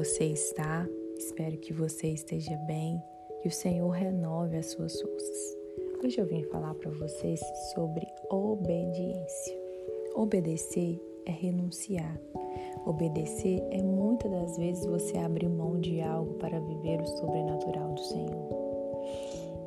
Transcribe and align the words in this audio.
você 0.00 0.24
está? 0.24 0.88
Espero 1.18 1.58
que 1.58 1.74
você 1.74 2.06
esteja 2.06 2.56
bem, 2.66 2.98
que 3.42 3.48
o 3.48 3.50
Senhor 3.50 3.90
renove 3.90 4.56
as 4.56 4.70
suas 4.70 4.98
forças. 4.98 5.58
Hoje 6.02 6.18
eu 6.18 6.24
vim 6.24 6.42
falar 6.44 6.72
para 6.76 6.90
vocês 6.92 7.38
sobre 7.74 8.06
obediência. 8.30 9.60
Obedecer 10.14 10.98
é 11.26 11.30
renunciar. 11.30 12.18
Obedecer 12.86 13.62
é 13.70 13.82
muitas 13.82 14.30
das 14.30 14.56
vezes 14.56 14.86
você 14.86 15.18
abrir 15.18 15.50
mão 15.50 15.78
de 15.78 16.00
algo 16.00 16.32
para 16.38 16.58
viver 16.58 16.98
o 17.02 17.06
sobrenatural 17.06 17.92
do 17.92 18.00
Senhor. 18.00 18.48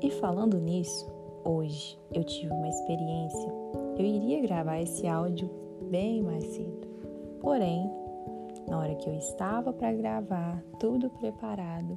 E 0.00 0.12
falando 0.12 0.60
nisso, 0.60 1.10
hoje 1.44 1.98
eu 2.14 2.22
tive 2.22 2.52
uma 2.52 2.68
experiência. 2.68 3.52
Eu 3.98 4.04
iria 4.04 4.42
gravar 4.42 4.80
esse 4.80 5.08
áudio 5.08 5.50
bem 5.90 6.22
mais 6.22 6.44
cedo. 6.44 6.88
Porém, 7.40 7.90
na 8.70 8.78
hora 8.78 8.94
que 8.94 9.10
eu 9.10 9.14
estava 9.14 9.72
para 9.72 9.92
gravar, 9.92 10.62
tudo 10.78 11.10
preparado, 11.10 11.96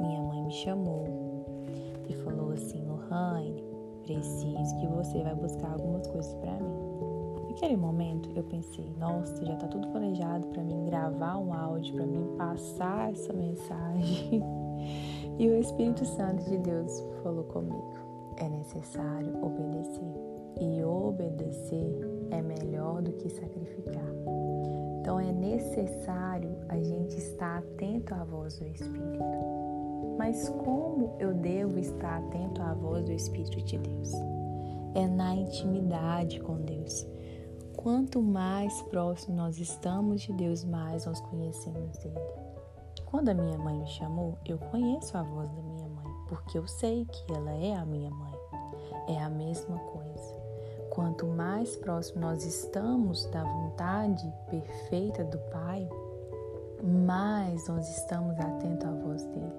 minha 0.00 0.20
mãe 0.20 0.42
me 0.42 0.50
chamou 0.50 1.46
e 2.08 2.14
falou 2.14 2.50
assim: 2.50 2.84
Lohane, 2.84 3.64
preciso 4.02 4.76
que 4.80 4.86
você 4.88 5.22
vai 5.22 5.36
buscar 5.36 5.72
algumas 5.72 6.04
coisas 6.08 6.34
para 6.34 6.52
mim. 6.54 6.74
Naquele 7.46 7.76
momento 7.76 8.28
eu 8.34 8.42
pensei: 8.42 8.92
nossa, 8.98 9.46
já 9.46 9.54
tá 9.54 9.68
tudo 9.68 9.86
planejado 9.88 10.48
para 10.48 10.64
mim 10.64 10.84
gravar 10.86 11.38
um 11.38 11.54
áudio, 11.54 11.94
para 11.94 12.06
mim 12.06 12.26
passar 12.36 13.12
essa 13.12 13.32
mensagem. 13.32 14.42
e 15.38 15.48
o 15.48 15.56
Espírito 15.56 16.04
Santo 16.04 16.42
de 16.50 16.58
Deus 16.58 17.06
falou 17.22 17.44
comigo: 17.44 17.94
é 18.38 18.48
necessário 18.48 19.32
obedecer. 19.40 20.24
E 20.60 20.82
obedecer 20.84 22.00
é 22.30 22.42
melhor 22.42 23.00
do 23.00 23.12
que 23.12 23.28
sacrificar. 23.28 24.04
Então 25.04 25.20
é 25.20 25.30
necessário 25.30 26.56
a 26.66 26.78
gente 26.78 27.18
estar 27.18 27.58
atento 27.58 28.14
à 28.14 28.24
voz 28.24 28.58
do 28.58 28.66
Espírito. 28.66 29.22
Mas 30.16 30.48
como 30.48 31.14
eu 31.18 31.34
devo 31.34 31.78
estar 31.78 32.20
atento 32.20 32.62
à 32.62 32.72
voz 32.72 33.04
do 33.04 33.12
Espírito 33.12 33.60
de 33.64 33.76
Deus? 33.76 34.12
É 34.94 35.06
na 35.06 35.34
intimidade 35.34 36.40
com 36.40 36.56
Deus. 36.62 37.06
Quanto 37.76 38.22
mais 38.22 38.80
próximo 38.84 39.36
nós 39.36 39.58
estamos 39.58 40.22
de 40.22 40.32
Deus, 40.32 40.64
mais 40.64 41.04
nós 41.04 41.20
conhecemos 41.20 42.02
Ele. 42.02 42.14
Quando 43.04 43.28
a 43.28 43.34
minha 43.34 43.58
mãe 43.58 43.78
me 43.78 43.86
chamou, 43.88 44.38
eu 44.46 44.56
conheço 44.56 45.18
a 45.18 45.22
voz 45.22 45.50
da 45.50 45.60
minha 45.60 45.86
mãe, 45.86 46.10
porque 46.30 46.56
eu 46.56 46.66
sei 46.66 47.04
que 47.04 47.30
ela 47.30 47.52
é 47.52 47.74
a 47.74 47.84
minha 47.84 48.10
mãe. 48.10 48.34
É 49.06 49.22
a 49.22 49.28
mesma 49.28 49.78
coisa. 49.80 50.43
Quanto 50.94 51.26
mais 51.26 51.74
próximo 51.76 52.20
nós 52.20 52.46
estamos 52.46 53.26
da 53.26 53.42
vontade 53.42 54.32
perfeita 54.48 55.24
do 55.24 55.38
Pai, 55.50 55.88
mais 56.82 57.66
nós 57.66 57.88
estamos 57.88 58.38
atentos 58.38 58.86
à 58.86 58.92
voz 58.92 59.24
dele. 59.24 59.52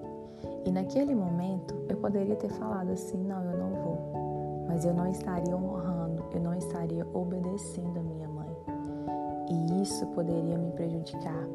E 0.64 0.72
naquele 0.72 1.14
momento 1.14 1.74
eu 1.90 1.98
poderia 1.98 2.36
ter 2.36 2.48
falado 2.48 2.90
assim: 2.90 3.18
não, 3.22 3.44
eu 3.44 3.58
não 3.58 3.70
vou, 3.82 4.64
mas 4.66 4.86
eu 4.86 4.94
não 4.94 5.06
estaria 5.10 5.54
honrando, 5.54 6.24
eu 6.32 6.40
não 6.40 6.54
estaria 6.54 7.06
obedecendo 7.12 7.98
a 7.98 8.02
minha 8.02 8.28
mãe. 8.28 8.56
E 9.50 9.82
isso 9.82 10.06
poderia 10.08 10.56
me 10.56 10.72
prejudicar. 10.72 11.46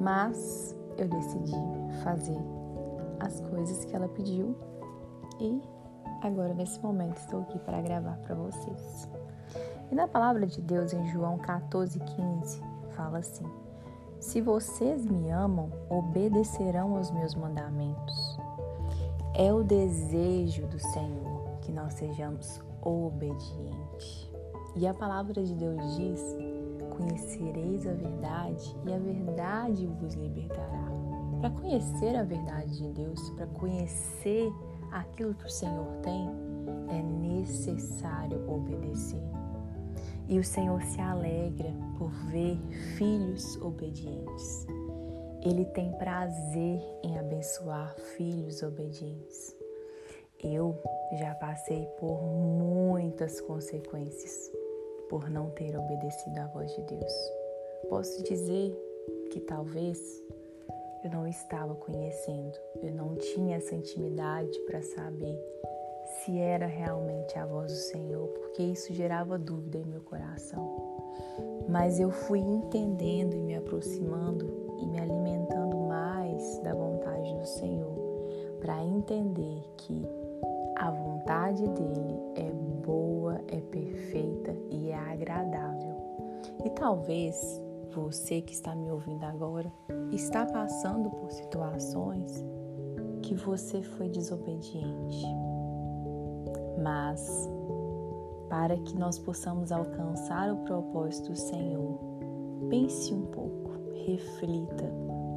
Mas 0.00 0.74
eu 0.96 1.06
decidi 1.08 1.52
fazer 2.02 2.38
as 3.20 3.38
coisas 3.42 3.84
que 3.84 3.94
ela 3.94 4.08
pediu 4.08 4.56
e 5.38 5.60
Agora, 6.20 6.52
nesse 6.52 6.80
momento, 6.80 7.16
estou 7.16 7.42
aqui 7.42 7.58
para 7.60 7.80
gravar 7.80 8.18
para 8.18 8.34
vocês. 8.34 9.08
E 9.90 9.94
na 9.94 10.08
palavra 10.08 10.46
de 10.46 10.60
Deus, 10.60 10.92
em 10.92 11.06
João 11.08 11.38
14,15, 11.38 12.60
fala 12.94 13.18
assim: 13.18 13.46
Se 14.18 14.40
vocês 14.40 15.06
me 15.06 15.30
amam, 15.30 15.70
obedecerão 15.88 16.96
aos 16.96 17.10
meus 17.10 17.34
mandamentos. 17.34 18.38
É 19.34 19.52
o 19.52 19.62
desejo 19.62 20.66
do 20.66 20.78
Senhor 20.78 21.58
que 21.60 21.70
nós 21.70 21.94
sejamos 21.94 22.60
obedientes. 22.82 24.28
E 24.74 24.86
a 24.86 24.92
palavra 24.92 25.42
de 25.44 25.54
Deus 25.54 25.96
diz: 25.96 26.36
Conhecereis 26.96 27.86
a 27.86 27.92
verdade, 27.92 28.76
e 28.84 28.92
a 28.92 28.98
verdade 28.98 29.86
vos 29.86 30.14
libertará. 30.14 30.88
Para 31.40 31.50
conhecer 31.50 32.16
a 32.16 32.24
verdade 32.24 32.76
de 32.76 32.88
Deus, 32.88 33.30
para 33.30 33.46
conhecer 33.46 34.52
aquilo 34.90 35.34
que 35.34 35.46
o 35.46 35.50
Senhor 35.50 35.86
tem, 36.02 36.28
é 36.90 37.02
necessário 37.02 38.48
obedecer. 38.50 39.22
E 40.28 40.38
o 40.38 40.44
Senhor 40.44 40.82
se 40.82 41.00
alegra 41.00 41.72
por 41.98 42.10
ver 42.30 42.58
filhos 42.96 43.56
obedientes. 43.62 44.66
Ele 45.42 45.64
tem 45.66 45.90
prazer 45.92 46.82
em 47.02 47.18
abençoar 47.18 47.94
filhos 48.16 48.62
obedientes. 48.62 49.56
Eu 50.42 50.80
já 51.18 51.34
passei 51.36 51.86
por 51.98 52.22
muitas 52.22 53.40
consequências 53.40 54.52
por 55.08 55.30
não 55.30 55.50
ter 55.50 55.76
obedecido 55.76 56.38
à 56.38 56.46
voz 56.48 56.70
de 56.74 56.82
Deus. 56.82 57.12
Posso 57.88 58.22
dizer 58.22 58.76
que 59.30 59.40
talvez 59.40 60.22
eu 61.02 61.10
não 61.10 61.26
estava 61.26 61.74
conhecendo, 61.74 62.58
eu 62.82 62.92
não 62.94 63.14
tinha 63.16 63.56
essa 63.56 63.74
intimidade 63.74 64.58
para 64.60 64.82
saber 64.82 65.38
se 66.06 66.38
era 66.38 66.66
realmente 66.66 67.38
a 67.38 67.46
voz 67.46 67.72
do 67.72 67.78
Senhor, 67.78 68.28
porque 68.28 68.62
isso 68.62 68.92
gerava 68.94 69.38
dúvida 69.38 69.78
em 69.78 69.84
meu 69.84 70.00
coração. 70.00 71.06
Mas 71.68 72.00
eu 72.00 72.10
fui 72.10 72.38
entendendo 72.38 73.34
e 73.34 73.40
me 73.40 73.56
aproximando 73.56 74.76
e 74.78 74.86
me 74.86 74.98
alimentando 74.98 75.76
mais 75.76 76.58
da 76.60 76.74
vontade 76.74 77.34
do 77.34 77.46
Senhor, 77.46 77.96
para 78.60 78.82
entender 78.82 79.62
que 79.76 80.06
a 80.76 80.90
vontade 80.90 81.68
dele 81.68 82.18
é 82.36 82.50
boa, 82.84 83.40
é 83.48 83.60
perfeita 83.60 84.54
e 84.70 84.90
é 84.90 84.96
agradável. 84.96 85.96
E 86.64 86.70
talvez 86.70 87.60
você 87.90 88.40
que 88.40 88.52
está 88.52 88.74
me 88.74 88.90
ouvindo 88.90 89.24
agora 89.24 89.72
está 90.12 90.46
passando 90.46 91.10
por 91.10 91.30
situações 91.32 92.44
que 93.28 93.34
você 93.34 93.82
foi 93.82 94.08
desobediente. 94.08 95.26
Mas, 96.82 97.46
para 98.48 98.74
que 98.78 98.96
nós 98.96 99.18
possamos 99.18 99.70
alcançar 99.70 100.50
o 100.50 100.64
propósito 100.64 101.32
do 101.32 101.36
Senhor, 101.36 101.98
pense 102.70 103.12
um 103.12 103.26
pouco, 103.26 103.70
reflita 104.06 104.90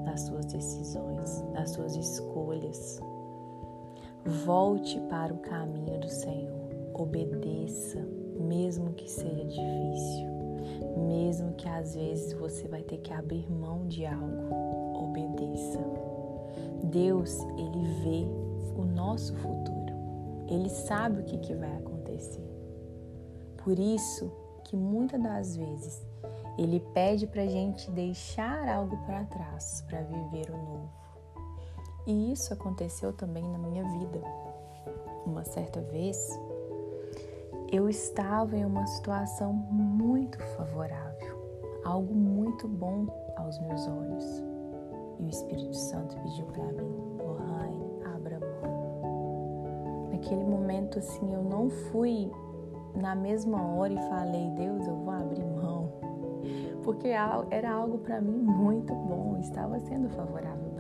nas 0.06 0.22
suas 0.22 0.46
decisões, 0.46 1.44
nas 1.52 1.72
suas 1.72 1.98
escolhas. 1.98 3.02
Volte 4.46 4.98
para 5.10 5.34
o 5.34 5.40
caminho 5.40 6.00
do 6.00 6.10
Senhor, 6.10 6.70
obedeça, 6.94 8.00
mesmo 8.40 8.94
que 8.94 9.12
seja 9.12 9.44
difícil 9.44 10.32
mesmo 11.08 11.54
que 11.54 11.68
às 11.68 11.96
vezes 11.96 12.34
você 12.34 12.68
vai 12.68 12.84
ter 12.84 12.98
que 12.98 13.14
abrir 13.14 13.50
mão 13.50 13.88
de 13.88 14.06
algo, 14.06 14.54
obedeça. 14.96 16.11
Deus, 16.92 17.40
ele 17.58 17.84
vê 18.04 18.28
o 18.78 18.84
nosso 18.84 19.34
futuro. 19.38 19.94
Ele 20.48 20.70
sabe 20.70 21.22
o 21.22 21.24
que, 21.24 21.38
que 21.38 21.56
vai 21.56 21.78
acontecer. 21.78 22.46
Por 23.64 23.80
isso 23.80 24.30
que 24.66 24.76
muitas 24.76 25.22
das 25.22 25.56
vezes 25.56 26.06
ele 26.58 26.82
pede 26.94 27.26
para 27.26 27.44
a 27.44 27.48
gente 27.48 27.90
deixar 27.92 28.68
algo 28.68 28.98
para 29.06 29.24
trás 29.26 29.84
para 29.88 30.02
viver 30.02 30.52
o 30.52 30.58
novo. 30.58 30.90
E 32.06 32.32
isso 32.32 32.54
aconteceu 32.54 33.14
também 33.14 33.44
na 33.44 33.58
minha 33.58 33.84
vida. 33.84 34.22
Uma 35.26 35.46
certa 35.46 35.80
vez, 35.82 36.18
eu 37.72 37.88
estava 37.88 38.58
em 38.58 38.66
uma 38.66 38.86
situação 38.88 39.54
muito 39.54 40.38
favorável, 40.58 41.82
algo 41.86 42.14
muito 42.14 42.68
bom 42.68 43.08
aos 43.38 43.58
meus 43.60 43.88
olhos. 43.88 44.51
E 45.22 45.26
o 45.26 45.30
Espírito 45.30 45.74
Santo 45.74 46.16
pediu 46.18 46.46
para 46.48 46.66
mim, 46.74 47.18
Lohane, 47.18 48.04
abra 48.14 48.40
mão. 48.40 50.10
Naquele 50.12 50.44
momento, 50.44 51.00
assim, 51.00 51.34
eu 51.34 51.44
não 51.44 51.70
fui 51.70 52.30
na 52.96 53.16
mesma 53.16 53.62
hora 53.76 53.94
e 53.94 54.10
falei, 54.10 54.50
Deus, 54.52 54.86
eu 54.86 54.96
vou 54.96 55.14
abrir 55.14 55.46
mão. 55.46 55.92
Porque 56.84 57.08
era 57.08 57.72
algo 57.72 58.00
para 58.00 58.20
mim 58.20 58.38
muito 58.38 58.94
bom, 58.94 59.38
estava 59.40 59.80
sendo 59.80 60.10
favorável 60.10 60.72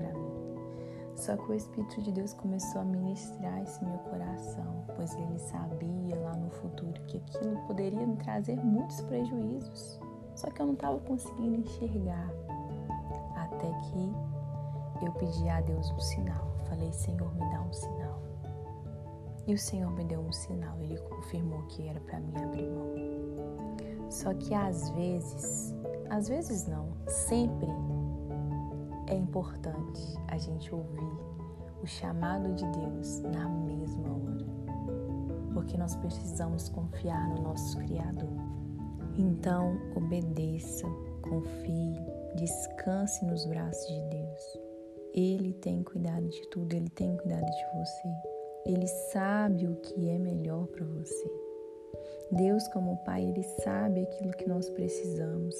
só 1.21 1.37
que 1.37 1.51
o 1.51 1.53
Espírito 1.53 2.01
de 2.01 2.11
Deus 2.11 2.33
começou 2.33 2.81
a 2.81 2.83
ministrar 2.83 3.61
esse 3.61 3.85
meu 3.85 3.99
coração, 3.99 4.83
pois 4.95 5.13
ele 5.13 5.37
sabia 5.37 6.19
lá 6.19 6.35
no 6.35 6.49
futuro 6.49 6.99
que 7.05 7.17
aquilo 7.17 7.57
poderia 7.67 8.07
me 8.07 8.15
trazer 8.17 8.55
muitos 8.55 9.01
prejuízos. 9.01 9.99
Só 10.35 10.49
que 10.49 10.59
eu 10.59 10.65
não 10.65 10.73
estava 10.73 10.97
conseguindo 11.01 11.57
enxergar. 11.57 12.27
Até 13.35 13.71
que 13.71 14.11
eu 15.05 15.11
pedi 15.13 15.49
a 15.49 15.61
Deus 15.61 15.89
um 15.91 15.99
sinal. 15.99 16.51
Falei, 16.69 16.91
Senhor, 16.93 17.33
me 17.33 17.49
dá 17.51 17.61
um 17.61 17.73
sinal. 17.73 18.21
E 19.47 19.53
o 19.53 19.57
Senhor 19.57 19.91
me 19.91 20.03
deu 20.05 20.19
um 20.19 20.31
sinal. 20.31 20.79
Ele 20.81 20.97
confirmou 20.97 21.61
que 21.63 21.87
era 21.87 21.99
para 21.99 22.19
mim 22.19 22.33
abrir 22.37 22.69
mão. 22.69 22.91
Só 24.09 24.33
que 24.33 24.53
às 24.53 24.89
vezes, 24.91 25.73
às 26.09 26.27
vezes 26.27 26.67
não, 26.67 26.89
sempre 27.07 27.67
é 29.07 29.15
importante 29.15 30.17
a 30.27 30.37
gente 30.37 30.73
ouvir 30.73 31.17
o 31.81 31.87
chamado 31.87 32.53
de 32.53 32.65
Deus 32.67 33.19
na 33.21 33.47
mesma 33.47 34.09
hora, 34.09 34.45
porque 35.53 35.77
nós 35.77 35.95
precisamos 35.95 36.69
confiar 36.69 37.29
no 37.29 37.41
nosso 37.41 37.77
Criador. 37.79 38.29
Então, 39.17 39.77
obedeça, 39.95 40.87
confie, 41.21 41.99
descanse 42.35 43.25
nos 43.25 43.45
braços 43.45 43.87
de 43.87 44.01
Deus. 44.09 44.70
Ele 45.13 45.53
tem 45.53 45.83
cuidado 45.83 46.27
de 46.27 46.41
tudo, 46.49 46.73
ele 46.73 46.89
tem 46.89 47.15
cuidado 47.17 47.45
de 47.45 47.79
você. 47.79 48.07
Ele 48.65 48.87
sabe 49.11 49.67
o 49.67 49.75
que 49.77 50.09
é 50.09 50.17
melhor 50.17 50.67
para 50.67 50.85
você. 50.85 51.31
Deus, 52.31 52.65
como 52.69 53.03
Pai, 53.03 53.25
Ele 53.25 53.43
sabe 53.63 54.01
aquilo 54.01 54.31
que 54.31 54.47
nós 54.47 54.69
precisamos. 54.69 55.55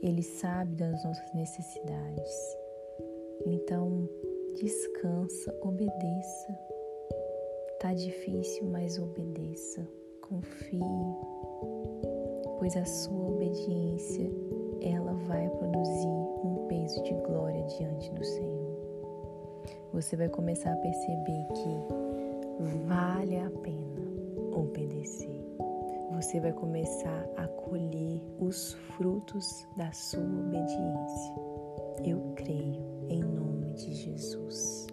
Ele 0.00 0.22
sabe 0.22 0.76
das 0.76 1.02
nossas 1.02 1.34
necessidades. 1.34 2.56
Então, 3.46 4.08
descansa, 4.60 5.52
obedeça. 5.62 6.58
Tá 7.80 7.92
difícil, 7.94 8.66
mas 8.66 8.98
obedeça. 8.98 9.86
Confie, 10.22 10.80
pois 12.58 12.76
a 12.76 12.84
sua 12.84 13.30
obediência 13.30 14.30
ela 14.82 15.14
vai 15.26 15.48
produzir 15.48 16.37
Você 19.98 20.14
vai 20.14 20.28
começar 20.28 20.72
a 20.72 20.76
perceber 20.76 21.44
que 21.54 22.86
vale 22.86 23.36
a 23.36 23.50
pena 23.50 24.00
obedecer. 24.52 25.44
Você 26.12 26.38
vai 26.38 26.52
começar 26.52 27.28
a 27.36 27.48
colher 27.48 28.22
os 28.38 28.74
frutos 28.96 29.66
da 29.76 29.90
sua 29.90 30.22
obediência. 30.22 31.34
Eu 32.04 32.32
creio 32.36 32.80
em 33.08 33.24
nome 33.24 33.72
de 33.72 33.92
Jesus. 33.92 34.86